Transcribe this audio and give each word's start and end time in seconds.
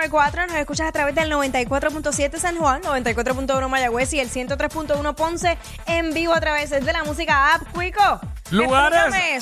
Z94, 0.00 0.46
nos 0.46 0.56
escuchas 0.56 0.88
a 0.88 0.92
través 0.92 1.14
del 1.14 1.30
94.7 1.30 2.38
San 2.38 2.56
Juan, 2.56 2.80
94.1 2.82 3.68
Mayagüez 3.68 4.12
y 4.14 4.20
el 4.20 4.30
103.1 4.30 5.14
Ponce 5.14 5.58
en 5.86 6.14
vivo 6.14 6.32
a 6.32 6.40
través 6.40 6.70
de 6.70 6.92
la 6.92 7.04
música 7.04 7.54
app 7.54 7.62
explícame 7.62 8.20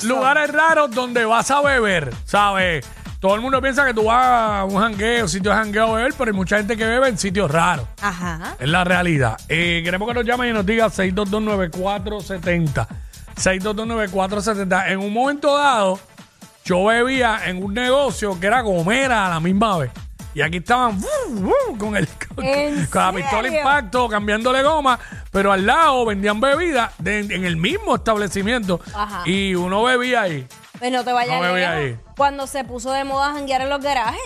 Lugares, 0.03 0.51
raros 0.51 0.91
donde 0.91 1.23
vas 1.23 1.49
a 1.49 1.61
beber, 1.61 2.13
¿sabes? 2.25 2.85
Todo 3.21 3.35
el 3.35 3.41
mundo 3.41 3.61
piensa 3.61 3.85
que 3.85 3.93
tú 3.93 4.05
vas 4.05 4.25
a 4.61 4.65
un 4.65 4.79
jangueo, 4.79 5.27
sitio 5.27 5.51
de 5.51 5.57
jangueo 5.57 5.93
a 5.93 5.97
beber, 5.97 6.13
pero 6.17 6.31
hay 6.31 6.35
mucha 6.35 6.57
gente 6.57 6.75
que 6.75 6.85
bebe 6.85 7.07
en 7.07 7.17
sitios 7.17 7.49
raros. 7.49 7.87
Ajá. 8.01 8.55
Es 8.59 8.67
la 8.67 8.83
realidad. 8.83 9.37
Eh, 9.47 9.81
queremos 9.83 10.07
que 10.07 10.13
nos 10.13 10.25
llamen 10.25 10.49
y 10.49 10.53
nos 10.53 10.65
digan 10.65 10.89
6229470. 10.89 12.87
6229470. 13.35 14.89
En 14.89 14.99
un 14.99 15.13
momento 15.13 15.57
dado, 15.57 15.99
yo 16.63 16.85
bebía 16.85 17.41
en 17.45 17.63
un 17.63 17.73
negocio 17.73 18.39
que 18.39 18.47
era 18.47 18.61
gomera 18.61 19.25
a 19.25 19.29
la 19.29 19.39
misma 19.39 19.77
vez. 19.77 19.91
Y 20.39 20.41
aquí 20.41 20.57
estaban 20.59 20.97
¡vum! 21.01 21.41
¡vum! 21.41 21.77
con, 21.77 21.97
el, 21.97 22.07
con, 22.07 22.45
¿En 22.45 22.85
con 22.85 23.01
la 23.01 23.11
pistola 23.11 23.47
impacto, 23.49 24.07
cambiándole 24.07 24.63
goma, 24.63 24.97
pero 25.31 25.51
al 25.51 25.65
lado 25.65 26.05
vendían 26.05 26.39
bebidas 26.39 26.93
de- 26.97 27.19
en 27.19 27.43
el 27.43 27.57
mismo 27.57 27.95
establecimiento. 27.95 28.79
Ajá. 28.95 29.23
Y 29.25 29.53
uno 29.55 29.83
bebía 29.83 30.21
ahí. 30.21 30.47
Pues 30.79 30.93
no 30.93 31.03
te 31.03 31.11
vayas 31.11 31.35
No 31.35 31.41
me 31.41 31.49
voy 31.49 31.59
lejos. 31.59 31.75
ahí. 31.75 31.99
Cuando 32.15 32.47
se 32.47 32.63
puso 32.63 32.89
de 32.93 33.03
moda 33.03 33.33
janguear 33.33 33.63
en 33.63 33.69
los 33.69 33.81
garajes, 33.81 34.21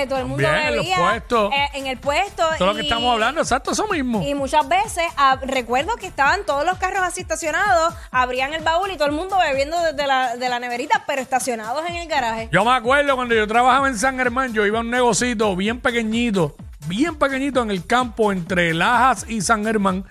que 0.00 0.06
todo 0.06 0.18
el 0.18 0.26
mundo 0.26 0.42
También, 0.44 0.68
en 0.68 0.76
los 0.76 0.84
bebía 0.84 0.96
puestos. 0.98 1.52
eh, 1.52 1.68
en 1.74 1.86
el 1.86 1.98
puesto. 1.98 2.42
Todo 2.58 2.68
lo 2.68 2.74
que 2.74 2.82
y- 2.82 2.86
estamos 2.86 3.12
hablando, 3.12 3.40
exacto, 3.40 3.72
eso 3.72 3.86
mismo. 3.88 4.22
Y 4.22 4.34
muchas 4.34 4.68
veces 4.68 5.04
ah, 5.16 5.38
recuerdo 5.42 5.96
que 5.96 6.06
estaban 6.06 6.44
todos 6.44 6.64
los 6.64 6.78
carros 6.78 7.00
así 7.02 7.20
estacionados, 7.20 7.94
abrían 8.10 8.52
el 8.52 8.62
baúl 8.62 8.90
y 8.90 8.96
todo 8.96 9.06
el 9.08 9.14
mundo 9.14 9.36
bebiendo 9.38 9.78
desde 9.80 10.06
la, 10.06 10.36
de 10.36 10.48
la 10.48 10.58
neverita, 10.60 11.04
pero 11.06 11.20
estacionados 11.22 11.82
en 11.88 11.96
el 11.96 12.08
garaje. 12.08 12.48
Yo 12.52 12.64
me 12.64 12.72
acuerdo 12.72 13.14
cuando 13.16 13.34
yo 13.34 13.46
trabajaba 13.46 13.88
en 13.88 13.98
San 13.98 14.16
Germán, 14.16 14.52
yo 14.52 14.66
iba 14.66 14.78
a 14.78 14.80
un 14.82 14.90
negocito 14.90 15.54
bien 15.56 15.80
pequeñito, 15.80 16.54
bien 16.86 17.16
pequeñito 17.16 17.62
en 17.62 17.70
el 17.70 17.86
campo 17.86 18.32
entre 18.32 18.74
Lajas 18.74 19.24
y 19.28 19.40
San 19.40 19.64
Germán. 19.64 20.04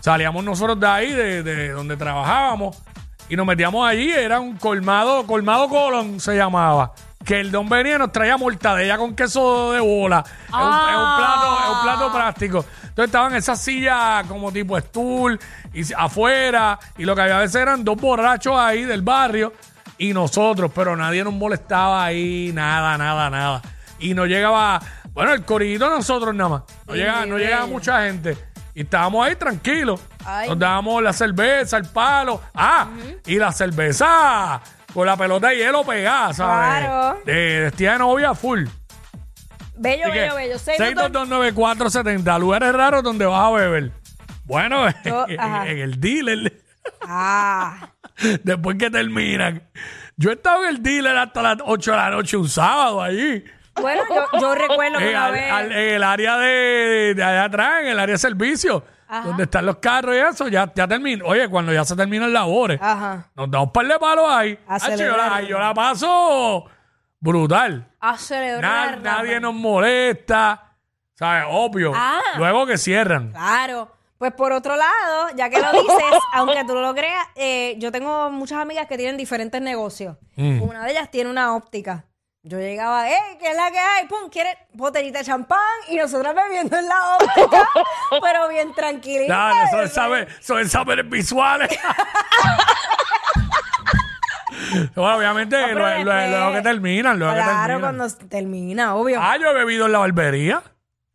Salíamos 0.00 0.44
nosotros 0.44 0.78
de 0.80 0.86
ahí, 0.86 1.12
de, 1.12 1.42
de 1.42 1.68
donde 1.70 1.96
trabajábamos, 1.96 2.76
y 3.28 3.36
nos 3.36 3.46
metíamos 3.46 3.88
allí, 3.88 4.10
era 4.10 4.40
un 4.40 4.56
colmado, 4.56 5.26
colmado 5.26 5.68
Colón 5.68 6.18
se 6.20 6.34
llamaba. 6.36 6.92
Que 7.24 7.40
el 7.40 7.50
don 7.50 7.68
venía 7.68 7.96
y 7.96 7.98
nos 7.98 8.12
traía 8.12 8.36
mortadella 8.36 8.96
con 8.96 9.14
queso 9.14 9.72
de 9.72 9.80
bola. 9.80 10.24
Es, 10.26 10.54
un, 10.54 10.60
es 10.60 10.96
un 10.96 11.16
plato, 11.16 11.58
es 11.62 11.76
un 11.76 11.82
plato 11.82 12.12
práctico. 12.12 12.64
Entonces 12.82 13.04
estaban 13.06 13.34
esas 13.34 13.60
sillas 13.60 14.24
como 14.26 14.50
tipo 14.50 14.78
stool 14.80 15.38
y 15.72 15.92
afuera. 15.92 16.78
Y 16.96 17.04
lo 17.04 17.14
que 17.14 17.22
había 17.22 17.36
a 17.36 17.40
veces 17.40 17.56
eran 17.56 17.84
dos 17.84 17.96
borrachos 17.96 18.58
ahí 18.58 18.84
del 18.84 19.02
barrio 19.02 19.52
y 19.98 20.14
nosotros, 20.14 20.72
pero 20.74 20.96
nadie 20.96 21.22
nos 21.22 21.34
molestaba 21.34 22.02
ahí, 22.04 22.52
nada, 22.54 22.96
nada, 22.96 23.28
nada. 23.28 23.62
Y 23.98 24.14
no 24.14 24.24
llegaba, 24.24 24.80
bueno, 25.12 25.34
el 25.34 25.44
corillito 25.44 25.90
de 25.90 25.96
nosotros 25.96 26.34
nada 26.34 26.48
más. 26.48 26.62
No, 26.86 26.94
Sí, 26.94 27.00
llegaba, 27.00 27.26
no 27.26 27.36
llegaba 27.36 27.66
mucha 27.66 28.02
gente. 28.04 28.36
Y 28.74 28.82
estábamos 28.82 29.26
ahí 29.26 29.36
tranquilos. 29.36 30.00
Ay. 30.24 30.48
Nos 30.48 30.58
dábamos 30.58 31.02
la 31.02 31.12
cerveza, 31.12 31.76
el 31.76 31.84
palo. 31.84 32.40
Ah, 32.54 32.88
y 33.26 33.36
la 33.36 33.52
cerveza 33.52 34.60
con 34.94 35.06
la 35.06 35.16
pelota 35.16 35.48
de 35.48 35.56
hielo 35.56 35.84
pegada, 35.84 36.32
¿sabes? 36.34 36.84
Claro. 36.86 37.20
De 37.24 37.60
vestida 37.60 37.92
de 37.92 37.98
novia 37.98 38.34
full. 38.34 38.64
Bello, 39.76 40.04
Así 40.04 40.12
que, 40.12 40.20
bello, 40.20 40.34
bello. 40.36 40.52
Dos, 40.54 40.66
dos- 40.66 41.24
6229470, 41.24 42.38
lugares 42.38 42.72
raros 42.72 43.02
donde 43.02 43.24
vas 43.26 43.40
a 43.46 43.50
beber. 43.50 43.92
Bueno, 44.44 44.86
Yo- 45.04 45.26
en, 45.28 45.78
el 45.78 46.00
dealer. 46.00 46.60
Ah, 47.02 47.90
Después 48.42 48.76
que 48.78 48.90
terminan. 48.90 49.62
Yo 50.16 50.30
he 50.30 50.34
estado 50.34 50.64
en 50.64 50.70
el 50.70 50.82
dealer 50.82 51.16
hasta 51.16 51.40
las 51.42 51.56
8 51.64 51.90
de 51.92 51.96
la 51.96 52.10
noche 52.10 52.36
un 52.36 52.48
sábado 52.48 53.00
allí. 53.02 53.42
bueno, 53.80 54.02
yo, 54.10 54.40
yo 54.40 54.54
recuerdo 54.54 54.98
que 54.98 55.06
Eh, 55.06 55.10
una 55.10 55.26
al- 55.26 55.32
vez... 55.32 55.50
al- 55.52 55.72
en 55.72 55.94
el 55.94 56.02
área 56.02 56.36
de, 56.36 57.14
de 57.16 57.24
allá 57.24 57.44
atrás, 57.44 57.80
en 57.82 57.88
el 57.88 57.98
área 57.98 58.14
de 58.14 58.18
servicio, 58.18 58.84
Ajá. 59.10 59.26
donde 59.26 59.42
están 59.42 59.66
los 59.66 59.76
carros 59.78 60.14
y 60.14 60.18
eso, 60.18 60.48
ya, 60.48 60.72
ya 60.72 60.86
termina. 60.86 61.24
Oye, 61.24 61.48
cuando 61.48 61.72
ya 61.72 61.84
se 61.84 61.96
terminan 61.96 62.32
labores, 62.32 62.80
Ajá. 62.80 63.28
nos 63.34 63.50
da 63.50 63.60
un 63.60 63.72
par 63.72 63.86
de 63.86 63.98
palos 63.98 64.26
ahí. 64.28 64.58
A 64.68 64.76
Hacho, 64.76 64.96
yo, 64.96 65.16
la, 65.16 65.42
yo 65.42 65.58
la 65.58 65.74
paso 65.74 66.64
brutal. 67.18 67.86
A 68.00 68.16
celebrar. 68.16 69.00
Nadie 69.00 69.40
nos 69.40 69.54
molesta. 69.54 70.76
¿Sabes? 71.14 71.44
Obvio. 71.50 71.92
Ah. 71.94 72.20
Luego 72.38 72.66
que 72.66 72.78
cierran. 72.78 73.32
Claro. 73.32 73.90
Pues 74.16 74.32
por 74.32 74.52
otro 74.52 74.76
lado, 74.76 75.28
ya 75.34 75.48
que 75.48 75.60
lo 75.60 75.72
dices, 75.72 76.04
aunque 76.34 76.62
tú 76.64 76.74
no 76.74 76.82
lo 76.82 76.94
creas, 76.94 77.26
eh, 77.36 77.74
yo 77.78 77.90
tengo 77.90 78.30
muchas 78.30 78.58
amigas 78.58 78.86
que 78.86 78.96
tienen 78.98 79.16
diferentes 79.16 79.60
negocios. 79.62 80.16
Mm. 80.36 80.62
Una 80.62 80.84
de 80.84 80.92
ellas 80.92 81.10
tiene 81.10 81.30
una 81.30 81.54
óptica. 81.56 82.04
Yo 82.42 82.58
llegaba, 82.58 83.10
¡eh! 83.10 83.36
¿Qué 83.38 83.50
es 83.50 83.56
la 83.56 83.70
que 83.70 83.78
hay? 83.78 84.06
¡Pum! 84.06 84.30
¿Quieres 84.30 84.56
botellita 84.72 85.18
de 85.18 85.24
champán? 85.26 85.58
Y 85.88 85.96
nosotros 85.96 86.34
bebiendo 86.34 86.78
en 86.78 86.88
la 86.88 87.16
óptica, 87.16 87.68
pero 88.22 88.48
bien 88.48 88.72
tranquilita. 88.74 89.26
Claro, 89.26 89.66
eso 89.68 89.82
es 89.82 89.92
saber, 89.92 90.28
eso 90.40 90.58
es 90.58 90.70
saberes 90.72 91.08
visuales. 91.10 91.68
bueno, 94.94 95.16
obviamente, 95.18 95.54
pero 95.66 96.02
luego, 96.02 96.52
que 96.54 96.62
terminan, 96.62 97.18
luego 97.18 97.34
que 97.34 97.40
Claro, 97.42 97.66
terminan. 97.74 97.80
cuando 97.96 98.16
termina, 98.28 98.94
obvio. 98.94 99.18
Ah, 99.22 99.36
yo 99.36 99.50
he 99.50 99.54
bebido 99.54 99.84
en 99.86 99.92
la 99.92 99.98
barbería. 99.98 100.62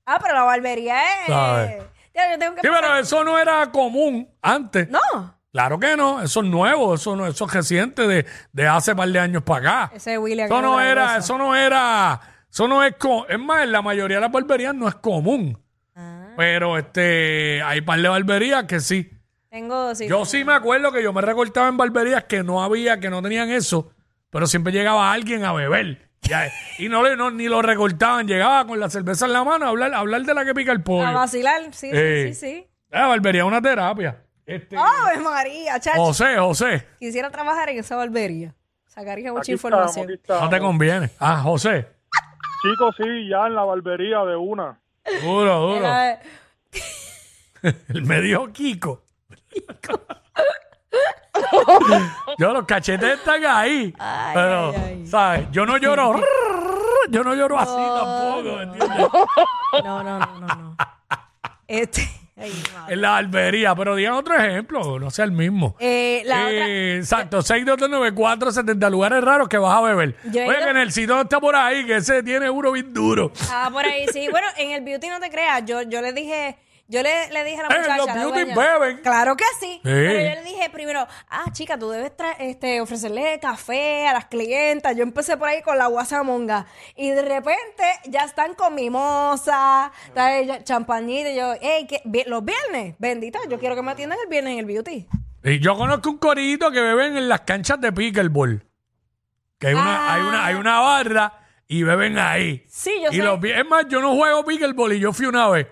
Ah, 0.06 0.20
pero 0.22 0.36
la 0.36 0.44
barbería 0.44 1.02
es... 1.22 1.28
¿Sabes? 1.28 1.84
Ya, 2.14 2.32
yo 2.32 2.38
tengo 2.40 2.54
que 2.56 2.62
Sí, 2.62 2.68
pero 2.68 2.82
pasar- 2.82 3.00
eso 3.02 3.24
no 3.24 3.40
era 3.40 3.72
común 3.72 4.30
antes. 4.44 4.88
No. 4.90 5.35
Claro 5.56 5.80
que 5.80 5.96
no, 5.96 6.22
eso 6.22 6.42
es 6.42 6.48
nuevo, 6.48 6.96
eso 6.96 7.16
no, 7.16 7.26
eso 7.28 7.46
es 7.46 7.54
reciente 7.54 8.06
de, 8.06 8.26
de 8.52 8.68
hace 8.68 8.94
par 8.94 9.08
de 9.08 9.20
años 9.20 9.42
para 9.42 9.86
acá. 9.86 9.96
Ese 9.96 10.18
William. 10.18 10.48
Eso 10.48 10.62
no 10.62 10.82
era 10.82 11.16
eso 11.16 11.38
no 11.38 11.56
era, 11.56 12.20
eso 12.52 12.68
no 12.68 12.84
es 12.84 12.94
co- 12.98 13.26
es 13.30 13.40
más, 13.40 13.64
en 13.64 13.72
la 13.72 13.82
mayoría 13.82 14.18
de 14.18 14.22
las 14.22 14.32
barberías 14.34 14.76
no 14.76 14.90
es 14.90 14.96
común. 14.96 15.58
Ah. 15.96 16.34
Pero 16.36 16.78
este, 16.78 17.62
hay 17.64 17.80
par 17.80 18.02
de 18.02 18.10
barberías 18.10 18.66
que 18.66 18.82
sí. 18.82 19.10
Tengo, 19.50 19.96
sí. 19.96 20.10
Yo 20.10 20.26
sí 20.26 20.44
me 20.44 20.52
acuerdo 20.54 20.92
que 20.92 21.02
yo 21.02 21.14
me 21.14 21.22
recortaba 21.22 21.70
en 21.70 21.78
barberías 21.78 22.26
que 22.26 22.44
no 22.44 22.62
había, 22.62 23.00
que 23.00 23.10
no 23.10 23.22
tenían 23.22 23.50
eso, 23.50 23.94
pero 24.32 24.48
siempre 24.48 24.74
llegaba 24.74 25.10
alguien 25.14 25.46
a 25.46 25.54
beber. 25.54 26.10
Y 26.80 26.90
no, 26.90 27.02
le, 27.02 27.16
no 27.16 27.32
ni 27.32 27.48
lo 27.48 27.62
recortaban, 27.62 28.28
llegaba 28.28 28.68
con 28.68 28.78
la 28.78 28.90
cerveza 28.90 29.26
en 29.26 29.32
la 29.32 29.46
mano 29.46 29.68
a 29.68 29.70
hablar, 29.70 29.94
a 29.94 30.00
hablar 30.00 30.24
de 30.24 30.34
la 30.34 30.44
que 30.44 30.54
pica 30.54 30.74
el 30.74 30.80
A 30.80 30.84
pollo. 30.84 31.14
vacilar, 31.14 31.62
sí, 31.72 31.92
Eh. 31.94 32.34
sí, 32.34 32.34
sí, 32.34 32.46
sí. 32.58 32.68
La 32.90 33.08
barbería 33.08 33.44
es 33.44 33.48
una 33.48 33.62
terapia. 33.62 34.18
Este, 34.46 34.78
¡Ave 34.78 35.18
María, 35.20 35.80
chacho! 35.80 36.00
José, 36.00 36.38
José, 36.38 36.88
Quisiera 37.00 37.30
trabajar 37.32 37.70
en 37.70 37.80
esa 37.80 37.96
barbería. 37.96 38.54
Sacaría 38.86 39.32
mucha 39.32 39.42
Aquí 39.42 39.52
información. 39.54 39.90
estamos, 39.90 40.06
aquí 40.06 40.14
estamos. 40.22 40.44
no 40.44 40.50
te 40.50 40.60
conviene. 40.60 41.10
Ah, 41.20 41.38
José, 41.42 41.88
Chicos, 42.62 42.96
sí, 42.98 43.28
ya 43.30 43.48
en 43.48 43.56
la 43.56 43.64
barbería 43.64 44.24
de 44.26 44.36
una. 44.36 44.80
duro, 45.24 45.60
duro. 45.60 45.78
Era- 45.78 46.22
Él 47.90 48.04
me 48.06 48.22
dijo 48.22 48.48
Kiko. 48.54 49.02
yo 52.38 52.54
los 52.54 52.66
cachetes 52.66 53.18
están 53.20 53.46
ahí. 53.46 53.94
Ay, 54.00 54.32
pero, 54.34 54.70
ay, 54.70 54.76
ay. 54.86 55.08
¿sabes? 55.08 55.48
Yo 55.52 55.66
no 55.66 55.78
lloro. 55.78 56.20
yo 57.10 57.24
no 57.24 57.36
lloro 57.36 57.60
así 57.60 57.76
tampoco, 57.76 58.62
¿entiendes? 58.62 58.98
No, 59.84 60.04
no, 60.04 60.20
no, 60.20 60.40
no, 60.40 60.48
no. 60.48 60.78
Este. 61.68 62.08
Ay, 62.38 62.52
madre. 62.74 62.94
En 62.94 63.02
la 63.02 63.10
barbería. 63.12 63.76
Pero 63.76 63.96
digan 63.96 64.14
otro 64.14 64.36
ejemplo, 64.36 65.00
no 65.00 65.10
sea 65.12 65.26
el 65.26 65.32
mismo. 65.32 65.76
Eh, 65.80 66.22
la 66.26 66.36
otra. 66.42 66.68
Eh, 66.70 66.98
exacto, 66.98 67.42
6229470 67.42 68.90
lugares 68.90 69.24
raros 69.24 69.48
que 69.48 69.58
vas 69.58 69.78
a 69.78 69.82
beber. 69.82 70.16
Yo 70.32 70.42
he 70.42 70.48
Oye, 70.48 70.58
ido- 70.58 70.66
que 70.66 70.72
en 70.72 70.78
el 70.78 70.92
sitio 70.92 71.22
está 71.22 71.40
por 71.40 71.56
ahí, 71.56 71.86
que 71.86 71.96
ese 71.98 72.24
tiene 72.24 72.50
uno 72.50 72.72
bien 72.72 72.94
duro. 72.94 73.32
Ah, 73.50 73.70
por 73.72 73.86
ahí, 73.86 74.06
sí. 74.12 74.28
Bueno, 74.32 74.48
en 74.58 74.72
el 74.72 74.82
beauty 74.84 75.08
no 75.10 75.20
te 75.20 75.30
creas. 75.30 75.64
Yo, 75.66 75.82
yo 75.84 76.02
le 76.02 76.12
dije. 76.14 76.58
Yo 76.88 77.02
le, 77.02 77.32
le 77.32 77.44
dije 77.44 77.60
a 77.62 77.68
la 77.68 77.76
Eh, 77.76 77.80
muchacha. 77.80 77.98
los 77.98 78.06
la 78.06 78.14
beauty 78.14 78.44
dueña, 78.54 78.78
beben. 78.78 78.98
Claro 79.02 79.36
que 79.36 79.44
sí. 79.60 79.80
Pero 79.84 80.12
yo 80.12 80.36
le 80.36 80.44
dije 80.44 80.70
primero, 80.70 81.08
ah, 81.30 81.46
chica, 81.52 81.80
tú 81.80 81.90
debes 81.90 82.16
tra- 82.16 82.36
este, 82.38 82.80
ofrecerle 82.80 83.40
café 83.40 84.06
a 84.08 84.14
las 84.14 84.26
clientas. 84.26 84.96
Yo 84.96 85.02
empecé 85.02 85.36
por 85.36 85.48
ahí 85.50 85.64
con 85.64 85.80
la 85.80 85.88
guasamonga. 85.88 86.68
Y 86.96 87.10
de 87.10 87.24
repente 87.24 87.84
ya 88.06 88.24
están 88.26 88.54
con 88.54 88.76
mimosa, 88.76 89.92
está 90.08 90.38
ella- 90.38 90.64
champañita. 90.64 91.32
Y 91.32 91.36
yo, 91.38 91.54
hey, 91.60 91.88
¿qué? 91.90 92.02
Vi- 92.06 92.26
los 92.28 92.46
viernes, 92.46 92.96
bendita, 93.00 93.40
yo 93.50 93.60
quiero 93.60 93.76
que 93.76 93.82
me 93.82 93.92
atiendan 93.92 94.20
el 94.24 94.30
viernes 94.30 94.54
en 94.54 94.60
el 94.60 94.66
beauty. 94.66 95.08
Y 95.44 95.60
yo 95.60 95.76
conozco 95.76 96.10
un 96.10 96.18
corito 96.20 96.70
que 96.72 96.82
beben 96.82 97.18
en 97.18 97.28
las 97.30 97.42
canchas 97.42 97.82
de 97.82 97.92
pickleball. 97.92 98.64
Que 99.58 99.68
hay 99.68 99.74
una, 99.74 100.08
Ah. 100.10 100.14
hay 100.14 100.22
una, 100.22 100.46
hay 100.46 100.56
una 100.56 100.80
barra 100.82 101.34
y 101.68 101.82
beben 101.82 102.20
ahí. 102.20 102.64
Sí, 102.68 102.92
yo 103.04 103.10
y 103.12 103.16
sé. 103.18 103.24
los 103.24 103.40
vi- 103.40 103.52
es 103.52 103.66
más, 103.66 103.86
yo 103.88 104.02
no 104.02 104.14
juego 104.16 104.44
pickleball 104.46 104.94
y 104.94 105.00
yo 105.00 105.14
fui 105.14 105.26
una 105.26 105.48
vez 105.50 105.66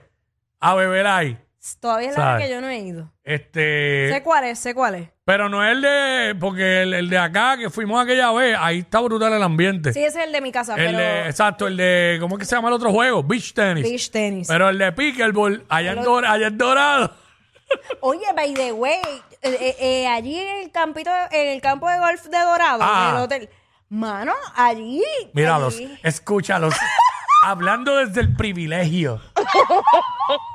a 0.64 0.76
beber 0.76 1.06
ahí. 1.08 1.38
Todavía 1.80 2.10
es 2.10 2.18
la 2.18 2.38
que 2.38 2.50
yo 2.50 2.60
no 2.60 2.68
he 2.68 2.78
ido. 2.80 3.10
Este, 3.24 4.10
Sé 4.12 4.22
cuál 4.22 4.44
es, 4.44 4.60
sé 4.60 4.74
cuál 4.76 4.96
es. 4.96 5.10
pero 5.24 5.48
no 5.48 5.64
es 5.66 5.72
el 5.72 5.82
de, 5.82 6.36
porque 6.38 6.82
el, 6.82 6.94
el 6.94 7.10
de 7.10 7.18
acá 7.18 7.56
que 7.58 7.70
fuimos 7.70 8.04
aquella 8.04 8.32
vez, 8.34 8.58
ahí 8.60 8.80
está 8.80 9.00
brutal 9.00 9.32
el 9.32 9.42
ambiente. 9.44 9.94
Sí, 9.94 10.04
ese 10.04 10.20
es 10.20 10.26
el 10.28 10.34
de 10.34 10.42
mi 10.42 10.52
casa, 10.52 10.76
el 10.76 10.86
pero 10.88 10.98
de, 10.98 11.26
exacto, 11.30 11.68
el 11.68 11.78
de, 11.78 12.18
¿cómo 12.20 12.36
es 12.36 12.40
que 12.40 12.46
se 12.46 12.56
llama 12.58 12.68
el 12.68 12.74
otro 12.74 12.92
juego? 12.92 13.24
Beach 13.24 13.54
tennis. 13.54 13.84
beach 13.84 14.12
tenis. 14.12 14.48
Pero 14.50 14.68
el 14.70 14.78
de 14.78 14.92
pickleball, 14.92 15.66
allá, 15.70 15.94
en, 15.94 16.04
Dor- 16.04 16.26
allá 16.26 16.48
en 16.48 16.58
Dorado. 16.58 17.16
Oye, 18.02 18.26
by 18.36 18.54
the 18.54 18.74
way, 18.74 19.00
eh, 19.42 19.58
eh, 19.60 19.76
eh, 19.80 20.08
allí 20.08 20.38
en 20.38 20.64
el 20.66 20.72
campito, 20.72 21.12
en 21.32 21.48
el 21.48 21.62
campo 21.62 21.90
de 21.90 21.98
golf 22.00 22.24
de 22.26 22.40
Dorado, 22.40 22.80
Ah. 22.84 23.08
en 23.12 23.16
el 23.18 23.22
hotel. 23.24 23.50
Mano, 23.88 24.34
allí. 24.56 25.02
Míralos, 25.34 25.76
allí- 25.78 25.98
escúchalos. 26.04 26.74
Hablando 27.46 27.96
desde 27.98 28.20
el 28.20 28.36
privilegio. 28.36 29.22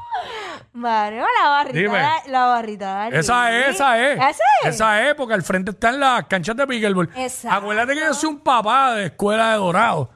Mario, 0.79 1.25
la 1.43 1.49
barrita. 1.51 1.79
Dime. 1.79 2.03
La 2.27 2.45
barrita. 2.47 3.11
de 3.11 3.19
Esa 3.19 3.53
es, 3.59 3.69
esa 3.75 3.99
es. 4.01 4.19
¿Ese 4.19 4.43
es? 4.65 4.75
Esa 4.75 5.09
es, 5.09 5.15
porque 5.15 5.35
al 5.35 5.43
frente 5.43 5.73
están 5.73 6.01
las 6.01 6.25
canchas 6.27 6.57
de 6.57 6.67
pickleball. 6.67 7.11
Exacto. 7.17 7.57
Acuérdate 7.59 7.95
que 7.95 8.01
yo 8.01 8.15
soy 8.15 8.31
un 8.31 8.41
papá 8.41 8.95
de 8.95 9.07
escuela 9.07 9.51
de 9.51 9.57
Dorado. 9.57 10.11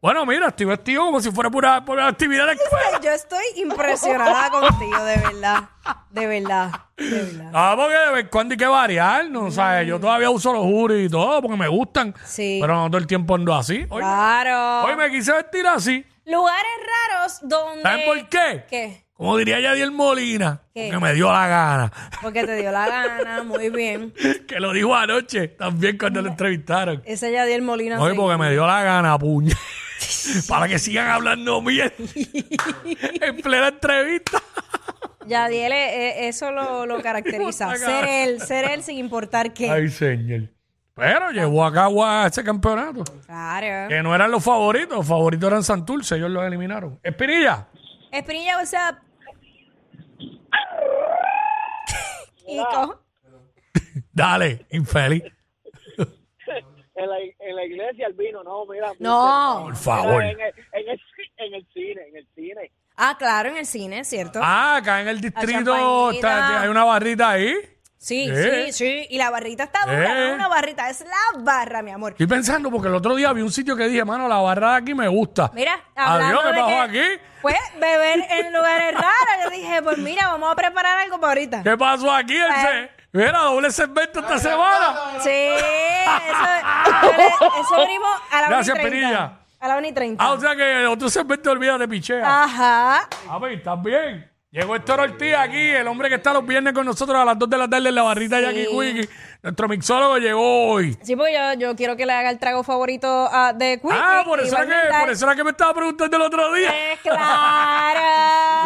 Bueno, 0.00 0.26
mira, 0.26 0.48
estoy 0.48 0.66
vestido 0.66 1.04
como 1.04 1.20
si 1.20 1.30
fuera 1.30 1.48
pura, 1.48 1.84
pura 1.84 2.08
actividad 2.08 2.46
de 2.46 2.54
escuela. 2.54 3.00
yo 3.00 3.10
estoy 3.12 3.44
impresionada 3.56 4.50
contigo, 4.50 5.04
de 5.04 5.16
verdad. 5.18 5.60
De 6.10 6.26
verdad. 6.26 6.70
De 6.96 7.10
verdad. 7.22 7.50
Ah, 7.54 7.74
porque 7.76 7.94
de 7.96 8.10
vez 8.12 8.24
en 8.24 8.28
cuando 8.28 8.52
hay 8.54 8.58
que 8.58 8.66
variar, 8.66 9.28
¿no? 9.30 9.44
O 9.44 9.50
sea, 9.52 9.82
yo 9.84 10.00
todavía 10.00 10.30
uso 10.30 10.52
los 10.52 10.62
juris 10.62 11.06
y 11.06 11.10
todo 11.10 11.40
porque 11.40 11.56
me 11.56 11.68
gustan. 11.68 12.12
Sí. 12.24 12.58
Pero 12.60 12.74
no 12.74 12.88
todo 12.88 12.98
el 12.98 13.06
tiempo 13.06 13.34
ando 13.36 13.54
así. 13.54 13.86
Hoy, 13.88 14.00
Claro. 14.02 14.84
hoy 14.84 14.96
me 14.96 15.10
quise 15.10 15.32
vestir 15.32 15.66
así. 15.66 16.04
Lugares 16.24 16.70
raros 17.10 17.38
donde. 17.42 17.82
¿Saben 17.82 18.04
por 18.04 18.28
qué? 18.28 18.64
¿Qué? 18.68 19.01
Como 19.14 19.36
diría 19.36 19.60
Yadiel 19.60 19.92
Molina, 19.92 20.62
¿Qué? 20.74 20.90
que 20.90 20.98
me 20.98 21.12
dio 21.14 21.30
la 21.30 21.46
gana. 21.46 21.92
Porque 22.22 22.44
te 22.44 22.56
dio 22.56 22.72
la 22.72 22.88
gana, 22.88 23.42
muy 23.42 23.70
bien. 23.70 24.12
que 24.48 24.58
lo 24.58 24.72
dijo 24.72 24.94
anoche 24.94 25.48
también 25.48 25.98
cuando 25.98 26.22
lo 26.22 26.30
entrevistaron. 26.30 27.02
Ese 27.04 27.30
Yadiel 27.30 27.62
Molina. 27.62 27.96
Sí. 27.96 28.16
porque 28.16 28.38
me 28.38 28.50
dio 28.50 28.66
la 28.66 28.82
gana, 28.82 29.18
puña. 29.18 29.56
Para 30.48 30.66
que 30.66 30.78
sigan 30.78 31.08
hablando 31.08 31.62
bien 31.62 31.92
en 33.20 33.36
plena 33.36 33.68
entrevista. 33.68 34.42
Yadiel, 35.26 35.72
eh, 35.72 36.08
eh, 36.24 36.28
eso 36.28 36.50
lo, 36.50 36.86
lo 36.86 37.00
caracteriza. 37.00 37.76
Ser 37.76 38.04
él, 38.08 38.40
ser 38.40 38.64
él 38.70 38.82
sin 38.82 38.98
importar 38.98 39.52
qué. 39.52 39.70
Ay, 39.70 39.88
señor. 39.88 40.48
Pero 40.94 41.30
llevó 41.30 41.64
a 41.64 41.72
cabo 41.72 42.04
a 42.04 42.26
ese 42.26 42.44
campeonato. 42.44 43.04
Claro. 43.26 43.88
Que 43.88 44.02
no 44.02 44.14
eran 44.14 44.30
los 44.30 44.44
favoritos. 44.44 44.98
Los 44.98 45.06
favoritos 45.06 45.46
eran 45.48 45.62
Santurce. 45.62 46.16
Ellos 46.16 46.30
los 46.30 46.44
eliminaron. 46.44 46.98
Espinilla. 47.02 47.66
Espinilla, 48.12 48.56
what's 48.56 48.72
up? 48.74 48.96
Kiko. 52.46 52.98
Dale, 54.14 54.66
infeliz. 54.70 55.22
en 56.94 57.08
la, 57.08 57.16
en 57.38 57.56
la 57.56 57.64
iglesia 57.64 58.06
el 58.08 58.12
vino, 58.14 58.42
no, 58.44 58.66
mira. 58.66 58.92
No. 58.98 59.62
Por 59.64 59.76
favor. 59.76 60.22
En 60.22 60.38
el, 60.40 60.52
en, 60.72 60.88
el, 60.90 61.00
en 61.38 61.54
el 61.54 61.66
cine, 61.72 62.02
en 62.08 62.16
el 62.16 62.28
cine. 62.34 62.70
Ah, 62.96 63.16
claro, 63.18 63.48
en 63.48 63.56
el 63.56 63.64
cine, 63.66 64.04
¿cierto? 64.04 64.38
Ah, 64.42 64.76
acá 64.76 65.00
en 65.00 65.08
el 65.08 65.20
distrito 65.20 65.74
champañita. 65.74 66.28
está- 66.28 66.60
hay 66.62 66.68
una 66.68 66.84
barrita 66.84 67.30
ahí. 67.30 67.54
Sí, 68.02 68.28
¿eh? 68.30 68.64
sí, 68.66 68.72
sí. 68.72 69.06
Y 69.10 69.18
la 69.18 69.30
barrita 69.30 69.64
está 69.64 69.80
dura, 69.86 70.14
no 70.14 70.20
¿Eh? 70.20 70.28
es 70.30 70.34
una 70.34 70.48
barrita, 70.48 70.90
es 70.90 71.00
la 71.00 71.40
barra, 71.42 71.82
mi 71.82 71.90
amor. 71.92 72.12
Estoy 72.12 72.26
pensando 72.26 72.70
porque 72.70 72.88
el 72.88 72.94
otro 72.94 73.14
día 73.14 73.32
vi 73.32 73.42
un 73.42 73.52
sitio 73.52 73.76
que 73.76 73.88
dije, 73.88 74.04
mano, 74.04 74.28
la 74.28 74.36
barra 74.38 74.72
de 74.72 74.76
aquí 74.78 74.94
me 74.94 75.06
gusta. 75.08 75.50
Mira, 75.54 75.78
hablando 75.94 76.40
Adiós, 76.40 76.42
¿qué 76.42 76.52
de 76.52 76.60
pasó 76.60 76.92
que, 76.92 77.00
aquí? 77.00 77.20
Pues 77.42 77.56
beber 77.80 78.24
en 78.30 78.52
lugares 78.52 78.94
raros. 78.94 79.44
Yo 79.44 79.50
dije, 79.50 79.82
pues 79.82 79.98
mira, 79.98 80.28
vamos 80.28 80.52
a 80.52 80.56
preparar 80.56 80.98
algo 80.98 81.18
para 81.20 81.32
ahorita. 81.32 81.62
¿Qué 81.62 81.76
pasó 81.76 82.12
aquí? 82.12 82.36
El 82.36 82.50
Eh. 82.50 82.54
se- 82.60 83.02
Mira, 83.14 83.40
doble 83.40 83.70
segmento 83.70 84.20
esta 84.20 84.38
semana. 84.38 84.96
Sí, 85.22 85.28
eso, 85.30 87.52
eso 87.60 87.74
abrimos 87.76 88.10
a 88.30 88.40
la 88.42 88.48
Gracias, 88.48 88.78
1 88.78 88.86
y 88.86 88.90
30. 88.90 89.08
Penilla. 89.08 89.32
A 89.60 89.68
la 89.68 89.76
1 89.76 89.86
y 89.86 89.92
30. 89.92 90.24
Ah, 90.24 90.32
o 90.32 90.40
sea 90.40 90.56
que 90.56 90.80
el 90.80 90.86
otro 90.86 91.08
segmento 91.10 91.50
olvida 91.50 91.76
de 91.78 91.88
pichea. 91.88 92.42
Ajá. 92.44 93.08
A 93.28 93.38
ver, 93.38 93.52
¿estás 93.52 93.82
bien? 93.82 94.31
Llegó 94.52 94.76
Héctor 94.76 95.00
Ortiz 95.00 95.34
aquí, 95.34 95.56
el 95.56 95.88
hombre 95.88 96.10
que 96.10 96.16
está 96.16 96.34
los 96.34 96.46
viernes 96.46 96.74
con 96.74 96.84
nosotros 96.84 97.16
a 97.16 97.24
las 97.24 97.38
2 97.38 97.48
de 97.48 97.56
la 97.56 97.68
tarde 97.68 97.88
en 97.88 97.94
la 97.94 98.02
barrita 98.02 98.36
de 98.36 98.42
Jackie 98.42 98.66
Quickie. 98.66 99.08
Nuestro 99.42 99.66
mixólogo 99.66 100.18
llegó 100.18 100.68
hoy. 100.72 100.94
Sí, 101.00 101.16
porque 101.16 101.32
yo, 101.32 101.54
yo 101.58 101.74
quiero 101.74 101.96
que 101.96 102.04
le 102.04 102.12
haga 102.12 102.28
el 102.28 102.38
trago 102.38 102.62
favorito 102.62 103.08
ah, 103.32 103.54
de 103.54 103.78
Quickie. 103.80 103.96
Ah, 103.98 104.20
por 104.26 104.40
eso, 104.40 104.54
era 104.58 104.66
que, 104.66 104.98
por 105.00 105.08
eso 105.10 105.24
era 105.24 105.34
que 105.36 105.44
me 105.44 105.50
estaba 105.52 105.72
preguntando 105.72 106.16
el 106.18 106.22
otro 106.24 106.52
día. 106.52 106.68
Eh, 106.92 106.98
claro. 107.02 108.00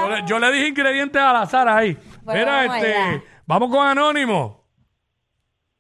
Yo 0.09 0.09
le, 0.11 0.23
yo 0.27 0.39
le 0.41 0.53
dije 0.53 0.69
ingredientes 0.69 1.23
al 1.23 1.37
azar 1.37 1.69
ahí. 1.69 1.97
Bueno, 2.23 2.41
Mira, 2.41 2.53
vamos 2.67 2.77
este, 2.77 2.95
allá. 2.95 3.23
vamos 3.47 3.71
con 3.71 3.87
Anónimo. 3.87 4.65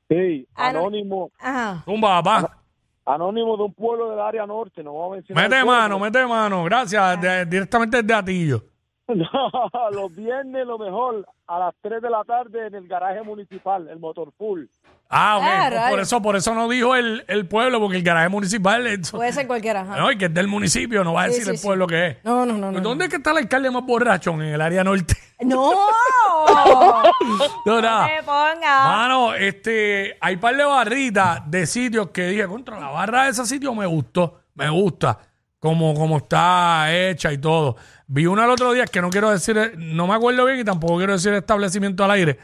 Sí, 0.08 0.46
anónimo, 0.54 1.30
Ajá. 1.40 1.82
Tumba, 1.84 2.22
papá. 2.22 2.58
anónimo 3.04 3.56
de 3.56 3.64
un 3.64 3.74
pueblo 3.74 4.08
del 4.10 4.20
área 4.20 4.46
norte, 4.46 4.82
no 4.84 4.94
vamos 4.94 5.12
a 5.12 5.16
mencionar. 5.16 5.48
Mete 5.50 5.64
mano, 5.64 5.98
mete 5.98 6.24
mano. 6.26 6.62
Gracias. 6.64 7.20
de- 7.20 7.44
directamente 7.46 8.02
desde 8.02 8.14
Atillo. 8.14 8.62
No, 9.14 9.90
los 9.92 10.14
viernes 10.14 10.66
lo 10.66 10.78
mejor, 10.78 11.26
a 11.46 11.58
las 11.60 11.74
3 11.80 12.02
de 12.02 12.10
la 12.10 12.24
tarde 12.24 12.66
en 12.66 12.74
el 12.74 12.88
garaje 12.88 13.22
municipal, 13.22 13.88
el 13.88 14.00
motor 14.00 14.32
full. 14.36 14.64
Ah, 15.08 15.36
ok. 15.36 15.44
Ah, 15.46 15.68
Pues 15.70 15.90
por 15.90 16.00
eso, 16.00 16.22
por 16.22 16.36
eso 16.36 16.54
no 16.56 16.68
dijo 16.68 16.96
el, 16.96 17.24
el 17.28 17.46
pueblo, 17.46 17.78
porque 17.78 17.98
el 17.98 18.02
garaje 18.02 18.28
municipal 18.28 18.84
es, 18.88 19.12
Puede 19.12 19.32
ser 19.32 19.46
cualquiera. 19.46 19.82
Ajá. 19.82 19.96
no, 19.96 20.10
y 20.10 20.18
que 20.18 20.24
es 20.24 20.34
del 20.34 20.48
municipio, 20.48 21.04
no 21.04 21.12
va 21.12 21.22
a 21.22 21.24
Sí, 21.26 21.30
decir 21.30 21.44
sí, 21.44 21.50
el 21.52 21.58
sí. 21.58 21.66
pueblo 21.66 21.86
que 21.86 22.06
es. 22.08 22.16
No, 22.24 22.44
no, 22.44 22.54
no, 22.54 22.72
no. 22.72 22.80
¿Dónde 22.80 23.04
es 23.04 23.10
que 23.10 23.16
está 23.18 23.30
el 23.30 23.36
alcalde 23.38 23.70
más 23.70 23.84
borrachón? 23.84 24.42
En 24.42 24.54
el 24.54 24.60
área 24.60 24.82
norte. 24.82 25.14
¡No! 25.40 25.70
no, 27.64 27.80
nada. 27.80 28.06
te 28.08 28.22
ponga. 28.24 28.84
Mano, 28.88 29.34
este, 29.34 30.16
hay 30.20 30.36
par 30.36 30.56
de 30.56 30.64
barritas 30.64 31.42
de 31.50 31.66
sitios 31.66 32.10
que 32.10 32.26
dije, 32.26 32.46
contra 32.46 32.78
la 32.80 32.88
barra 32.88 33.24
de 33.24 33.30
ese 33.30 33.46
sitio 33.46 33.74
me 33.74 33.86
gustó, 33.86 34.40
me 34.54 34.68
gusta, 34.70 35.18
como, 35.66 35.94
como 35.94 36.18
está 36.18 36.94
hecha 36.94 37.32
y 37.32 37.38
todo. 37.38 37.76
Vi 38.06 38.26
una 38.26 38.44
el 38.44 38.50
otro 38.50 38.72
día 38.72 38.84
que 38.84 39.00
no 39.00 39.10
quiero 39.10 39.30
decir, 39.30 39.72
no 39.76 40.06
me 40.06 40.14
acuerdo 40.14 40.44
bien 40.44 40.60
y 40.60 40.64
tampoco 40.64 40.96
quiero 40.98 41.14
decir 41.14 41.32
establecimiento 41.32 42.04
al 42.04 42.12
aire, 42.12 42.38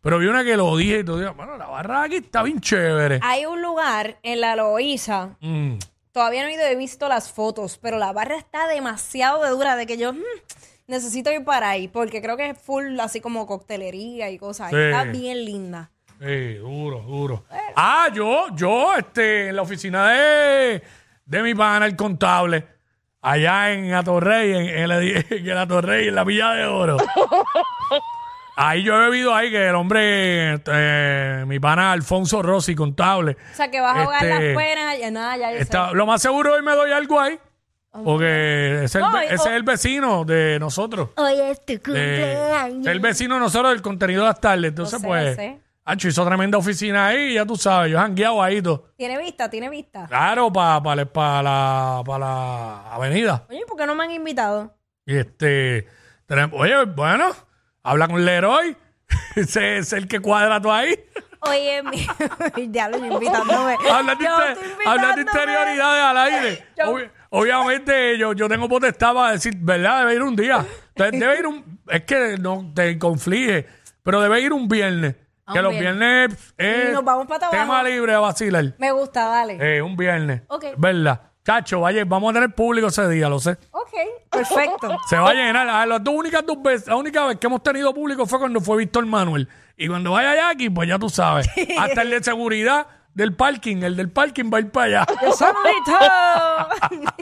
pero 0.00 0.18
vi 0.18 0.26
una 0.26 0.42
que 0.42 0.56
lo 0.56 0.76
dije 0.76 0.98
y 0.98 1.04
todo, 1.04 1.18
dije, 1.18 1.30
bueno, 1.30 1.56
la 1.56 1.66
barra 1.66 2.00
de 2.00 2.06
aquí 2.06 2.16
está 2.16 2.42
bien 2.42 2.60
chévere. 2.60 3.20
Hay 3.22 3.46
un 3.46 3.62
lugar 3.62 4.18
en 4.24 4.40
la 4.40 4.56
Loíza. 4.56 5.36
Mm. 5.40 5.74
Todavía 6.10 6.42
no 6.42 6.48
he 6.48 6.54
ido, 6.54 6.64
he 6.64 6.74
visto 6.74 7.08
las 7.08 7.30
fotos, 7.30 7.78
pero 7.80 7.96
la 7.98 8.12
barra 8.12 8.36
está 8.36 8.66
demasiado 8.66 9.44
de 9.44 9.50
dura 9.50 9.76
de 9.76 9.86
que 9.86 9.96
yo 9.96 10.12
mm, 10.12 10.18
necesito 10.88 11.30
ir 11.30 11.44
para 11.44 11.70
ahí, 11.70 11.86
porque 11.86 12.20
creo 12.20 12.36
que 12.36 12.50
es 12.50 12.58
full 12.58 12.98
así 12.98 13.20
como 13.20 13.46
coctelería 13.46 14.30
y 14.30 14.38
cosas. 14.38 14.70
Sí. 14.70 14.76
Está 14.76 15.04
bien 15.04 15.44
linda. 15.44 15.92
Sí, 16.20 16.54
duro, 16.54 17.00
duro. 17.02 17.44
Ah, 17.76 18.08
yo, 18.12 18.46
yo, 18.56 18.96
este, 18.96 19.48
en 19.48 19.56
la 19.56 19.62
oficina 19.62 20.10
de, 20.10 20.82
de 21.26 21.42
mi 21.42 21.54
pana, 21.54 21.86
el 21.86 21.96
contable, 21.96 22.66
allá 23.22 23.72
en 23.72 23.92
Atorrey, 23.94 24.52
en, 24.54 24.68
en, 24.78 24.88
la- 24.88 25.00
en 25.30 25.56
Atorrey, 25.56 26.08
en 26.08 26.14
la 26.14 26.24
Villa 26.24 26.50
de 26.52 26.66
Oro. 26.66 26.96
Ahí 28.56 28.84
yo 28.84 28.94
he 28.94 29.10
bebido 29.10 29.34
ahí 29.34 29.50
que 29.50 29.66
el 29.68 29.74
hombre, 29.74 30.54
este, 30.54 31.44
mi 31.46 31.58
pana 31.58 31.90
Alfonso 31.90 32.40
Rossi, 32.40 32.76
contable. 32.76 33.36
O 33.52 33.56
sea, 33.56 33.68
que 33.68 33.80
vas 33.80 33.96
a 33.96 34.02
ahogar 34.02 34.24
Este, 34.24 34.52
las 34.54 34.56
penas 34.64 34.96
y 35.00 35.10
nada, 35.10 35.36
ya 35.36 35.50
yo 35.50 35.56
sé. 35.56 35.62
está- 35.64 35.90
lo 35.92 36.06
más 36.06 36.22
seguro 36.22 36.52
hoy 36.54 36.62
me 36.62 36.70
doy 36.72 36.92
algo 36.92 37.18
ahí. 37.20 37.36
Porque 38.04 38.84
ese 38.84 39.00
es 39.30 39.44
el, 39.46 39.54
es 39.58 39.64
vecino 39.64 40.24
de 40.24 40.58
nosotros. 40.60 41.10
Hoy 41.16 41.34
es 41.40 41.64
tu 41.64 41.74
cumpleaños. 41.74 42.80
es 42.86 42.92
el 42.92 43.00
vecino 43.00 43.34
de 43.34 43.40
nosotros 43.40 43.72
del 43.72 43.82
contenido 43.82 44.22
de 44.22 44.28
las 44.28 44.40
tardes. 44.40 44.68
Entonces, 44.68 45.00
sé, 45.00 45.06
pues, 45.06 45.36
sé. 45.36 45.60
Ancho 45.86 46.08
hizo 46.08 46.24
tremenda 46.24 46.56
oficina 46.56 47.08
ahí, 47.08 47.34
ya 47.34 47.44
tú 47.44 47.56
sabes, 47.56 47.92
yo 47.92 47.98
jangueado 47.98 48.42
ahí 48.42 48.62
todo. 48.62 48.88
Tiene 48.96 49.18
vista, 49.18 49.50
tiene 49.50 49.68
vista. 49.68 50.06
Claro, 50.06 50.50
para 50.50 50.94
la, 50.96 51.04
pa 51.04 51.42
la 51.42 52.90
avenida. 52.94 53.44
Oye, 53.50 53.64
¿por 53.68 53.76
qué 53.76 53.86
no 53.86 53.94
me 53.94 54.04
han 54.04 54.10
invitado? 54.10 54.74
Y 55.04 55.16
este, 55.16 55.86
tenemos- 56.26 56.58
oye, 56.58 56.84
bueno, 56.86 57.26
habla 57.82 58.08
con 58.08 58.24
Leroy, 58.24 58.74
ese 59.36 59.76
es 59.78 59.92
el 59.92 60.08
que 60.08 60.20
cuadra 60.20 60.58
tú 60.58 60.72
ahí. 60.72 60.98
Oye, 61.40 61.82
mi... 62.56 62.68
ya 62.72 62.88
lo 62.88 63.04
invitándome. 63.04 63.76
Habla 63.92 64.14
de, 65.14 65.20
interioridades 65.20 66.02
al 66.02 66.16
aire. 66.16 66.66
Yo- 66.78 66.96
obviamente 67.28 68.16
yo, 68.16 68.32
yo 68.32 68.48
tengo 68.48 68.70
potestad 68.70 69.12
para 69.12 69.32
decir, 69.32 69.54
¿verdad? 69.58 69.98
Debe 70.00 70.14
ir 70.14 70.22
un 70.22 70.34
día. 70.34 70.64
Entonces, 70.94 71.20
debe 71.20 71.38
ir 71.40 71.46
un, 71.46 71.80
es 71.88 72.04
que 72.04 72.38
no 72.38 72.72
te 72.74 72.98
conflige, 72.98 73.66
pero 74.02 74.22
debe 74.22 74.40
ir 74.40 74.54
un 74.54 74.66
viernes. 74.66 75.16
Que 75.52 75.60
los 75.62 75.72
viernes. 75.78 76.54
es 76.56 76.88
Y 76.88 76.92
nos 76.92 77.04
vamos 77.04 77.26
pa' 77.26 77.36
abajo. 77.36 77.50
tema 77.52 77.82
libre 77.82 78.14
a 78.14 78.20
vacilar. 78.20 78.74
Me 78.78 78.90
gusta, 78.92 79.26
dale. 79.26 79.58
Eh, 79.76 79.82
un 79.82 79.96
viernes. 79.96 80.42
Ok. 80.48 80.64
¿Verdad? 80.76 81.20
Chacho, 81.44 81.80
vaya, 81.80 82.02
vamos 82.06 82.30
a 82.30 82.34
tener 82.34 82.54
público 82.54 82.86
ese 82.86 83.06
día, 83.08 83.28
lo 83.28 83.38
sé. 83.38 83.58
Ok, 83.70 83.92
perfecto. 84.30 84.96
Se 85.10 85.18
va 85.18 85.30
a 85.30 85.34
llenar. 85.34 85.68
Ah, 85.68 85.84
Las 85.84 86.02
dos 86.02 86.14
únicas 86.14 86.46
dos 86.46 86.62
veces, 86.62 86.88
la 86.88 86.96
única 86.96 87.26
vez 87.26 87.36
que 87.38 87.46
hemos 87.46 87.62
tenido 87.62 87.92
público 87.92 88.24
fue 88.24 88.38
cuando 88.38 88.62
fue 88.62 88.78
Víctor 88.78 89.04
Manuel. 89.04 89.46
Y 89.76 89.86
cuando 89.88 90.12
vaya 90.12 90.34
Jackie, 90.34 90.70
pues 90.70 90.88
ya 90.88 90.98
tú 90.98 91.10
sabes. 91.10 91.46
Hasta 91.78 92.00
el 92.00 92.08
de 92.10 92.22
seguridad 92.24 92.86
del 93.12 93.36
parking, 93.36 93.82
el 93.82 93.94
del 93.96 94.10
parking 94.10 94.50
va 94.50 94.56
a 94.56 94.60
ir 94.62 94.70
para 94.70 94.86
allá. 94.86 95.06
¡Saludito! 95.36 95.98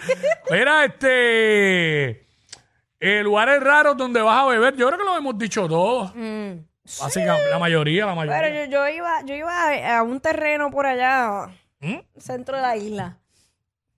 Mira, 0.53 0.85
este. 0.85 2.11
eh, 3.01 3.23
lugares 3.25 3.61
raros 3.61 3.97
donde 3.97 4.23
vas 4.23 4.39
a 4.39 4.47
beber, 4.47 4.77
yo 4.77 4.87
creo 4.87 4.99
que 5.01 5.05
lo 5.05 5.17
hemos 5.17 5.37
dicho 5.37 5.67
todos. 5.67 6.13
Básicamente, 7.01 7.49
la 7.51 7.59
mayoría, 7.59 8.07
la 8.07 8.15
mayoría. 8.15 8.41
Pero 8.41 8.65
yo, 8.65 8.71
yo 8.71 8.89
iba, 8.89 9.23
yo 9.25 9.35
iba 9.35 9.97
a, 9.99 10.03
un 10.03 10.21
terreno 10.21 10.71
por 10.71 10.87
allá, 10.87 11.49
¿Mm? 11.81 11.99
centro 12.19 12.57
de 12.57 12.63
la 12.63 12.77
isla. 12.77 13.19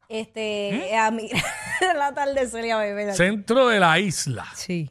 Este, 0.08 0.94
a 0.96 1.10
mirar 1.10 1.42
el 1.80 2.02
atardecer 2.02 2.64
y 2.64 2.70
a 2.70 2.76
beber. 2.76 3.14
Centro 3.14 3.68
de 3.68 3.80
la 3.80 3.98
isla. 3.98 4.46
Sí. 4.54 4.90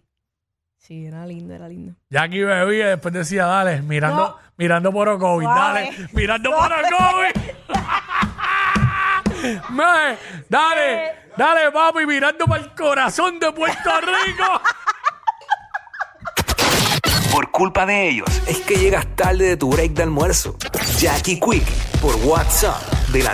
Sí, 0.77 1.05
era 1.05 1.25
lindo, 1.25 1.53
era 1.53 1.69
lindo. 1.69 1.95
Jackie 2.09 2.43
bebía 2.43 2.85
y 2.87 2.89
después 2.89 3.13
decía, 3.13 3.45
dale, 3.45 3.81
mirando, 3.81 4.27
No. 4.27 4.37
mirando 4.57 4.91
por 4.91 5.07
Ocovi, 5.07 5.45
dale, 5.45 5.91
mirando 6.11 6.51
por 6.51 6.73
Ocovi. 6.73 7.27
Me, 9.69 10.17
dale, 10.49 11.23
Dale, 11.35 11.71
papi, 11.71 12.05
mirando 12.05 12.45
para 12.45 12.63
el 12.63 12.75
corazón 12.75 13.39
de 13.39 13.51
Puerto 13.51 13.89
Rico. 14.01 14.61
Por 17.33 17.49
culpa 17.49 17.87
de 17.87 18.09
ellos, 18.09 18.29
es 18.45 18.59
que 18.59 18.75
llegas 18.75 19.07
tarde 19.15 19.47
de 19.47 19.57
tu 19.57 19.67
break 19.71 19.93
de 19.93 20.03
almuerzo. 20.03 20.55
Jackie 20.99 21.39
Quick, 21.39 21.65
por 21.99 22.15
WhatsApp, 22.17 22.79
de 23.11 23.23
la 23.23 23.33